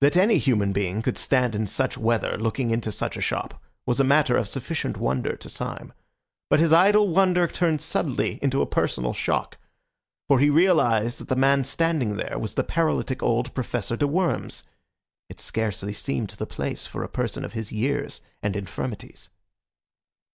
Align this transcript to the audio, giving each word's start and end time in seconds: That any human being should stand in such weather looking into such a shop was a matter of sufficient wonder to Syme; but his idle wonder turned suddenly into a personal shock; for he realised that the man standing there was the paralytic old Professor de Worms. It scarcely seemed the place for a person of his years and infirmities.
That 0.00 0.16
any 0.16 0.38
human 0.38 0.72
being 0.72 1.02
should 1.02 1.18
stand 1.18 1.54
in 1.54 1.66
such 1.66 1.98
weather 1.98 2.38
looking 2.38 2.70
into 2.70 2.90
such 2.90 3.14
a 3.14 3.20
shop 3.20 3.62
was 3.84 4.00
a 4.00 4.04
matter 4.04 4.38
of 4.38 4.48
sufficient 4.48 4.96
wonder 4.96 5.36
to 5.36 5.50
Syme; 5.50 5.92
but 6.48 6.60
his 6.60 6.72
idle 6.72 7.08
wonder 7.10 7.46
turned 7.46 7.82
suddenly 7.82 8.38
into 8.40 8.62
a 8.62 8.66
personal 8.66 9.12
shock; 9.12 9.58
for 10.28 10.38
he 10.38 10.48
realised 10.48 11.18
that 11.20 11.28
the 11.28 11.36
man 11.36 11.62
standing 11.62 12.16
there 12.16 12.38
was 12.38 12.54
the 12.54 12.64
paralytic 12.64 13.22
old 13.22 13.52
Professor 13.52 13.96
de 13.98 14.06
Worms. 14.08 14.64
It 15.28 15.42
scarcely 15.42 15.92
seemed 15.92 16.30
the 16.30 16.46
place 16.46 16.86
for 16.86 17.02
a 17.04 17.08
person 17.10 17.44
of 17.44 17.52
his 17.52 17.70
years 17.70 18.22
and 18.42 18.56
infirmities. 18.56 19.28